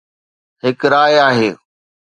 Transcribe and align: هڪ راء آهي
هڪ 0.63 0.79
راء 0.93 1.09
آهي 1.27 1.49